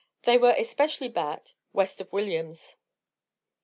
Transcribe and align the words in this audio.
They 0.23 0.39
were 0.39 0.55
especially 0.57 1.09
bad 1.09 1.51
west 1.73 2.01
of 2.01 2.11
Williams. 2.11 2.75